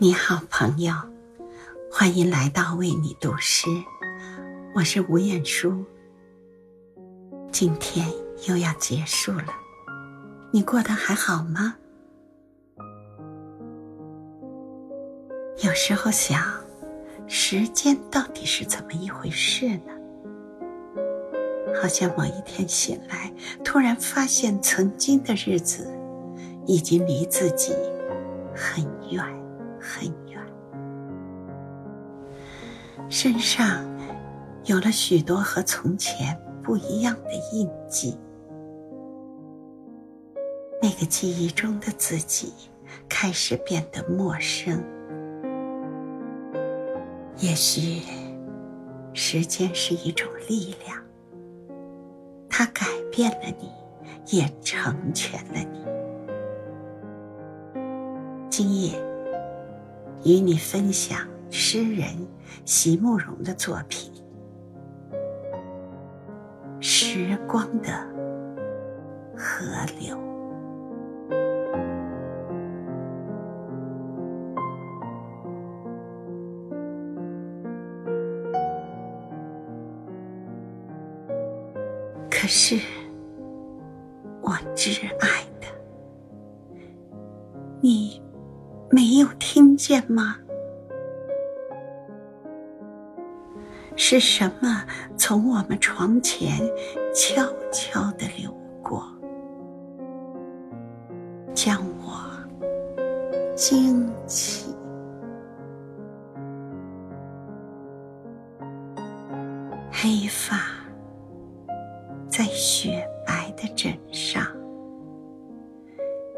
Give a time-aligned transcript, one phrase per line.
[0.00, 0.94] 你好，朋友，
[1.90, 3.66] 欢迎来到为你读诗。
[4.72, 5.84] 我是吴彦舒。
[7.50, 8.08] 今天
[8.46, 9.48] 又要结束了，
[10.52, 11.74] 你过得还好吗？
[15.64, 16.44] 有时候想，
[17.26, 19.92] 时间到底是怎么一回事呢？
[21.82, 23.32] 好像某一天醒来，
[23.64, 25.92] 突然发现曾经的日子
[26.68, 27.74] 已经离自己
[28.54, 29.37] 很远。
[29.88, 30.38] 很远，
[33.08, 33.82] 身上
[34.66, 38.18] 有了许多和从前不一样的印记。
[40.82, 42.52] 那个记忆中的自己
[43.08, 44.84] 开始变得陌生。
[47.38, 48.02] 也许，
[49.14, 51.02] 时间是一种力量，
[52.50, 53.70] 它改变了你，
[54.36, 55.80] 也成全了你。
[58.50, 59.07] 今夜。
[60.28, 62.06] 与你分享诗人
[62.66, 64.12] 席慕容的作品
[66.82, 67.88] 《时光的
[69.34, 69.64] 河
[69.98, 70.14] 流》。
[82.30, 82.78] 可是，
[84.42, 85.66] 我挚爱的
[87.80, 88.20] 你。
[88.90, 90.36] 没有听见吗？
[94.00, 94.84] 是什么
[95.16, 96.56] 从我们床前
[97.12, 98.50] 悄悄的流
[98.82, 99.04] 过，
[101.52, 102.22] 将我
[103.56, 104.72] 惊起？
[109.90, 110.56] 黑发
[112.28, 114.46] 在雪白的枕上，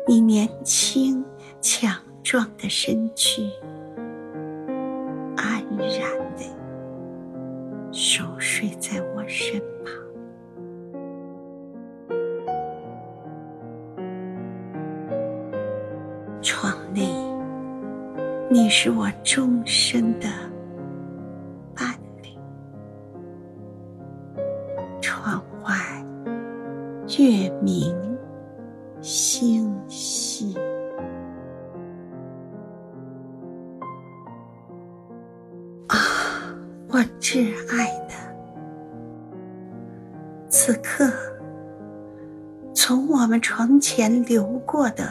[0.08, 1.22] 你年轻
[1.60, 1.94] 强。
[2.30, 3.42] 壮的身躯，
[5.36, 6.45] 安然的
[7.91, 9.92] 熟睡在我身旁。
[16.40, 17.13] 窗内，
[18.48, 20.29] 你是我终身的
[21.74, 22.39] 伴侣；
[25.02, 25.74] 窗外，
[27.19, 27.92] 月明
[29.01, 30.57] 星稀。
[36.92, 38.14] 我挚爱的，
[40.48, 41.08] 此刻
[42.74, 45.08] 从我们床前流过的，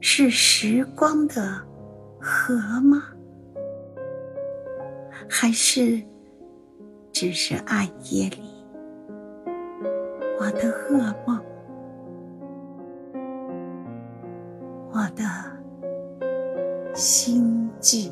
[0.00, 1.60] 是时光的
[2.18, 3.02] 河吗？
[5.28, 6.02] 还是
[7.12, 8.40] 只是暗夜里
[10.40, 11.38] 我的噩梦？
[14.90, 15.24] 我的
[16.94, 18.10] 心悸？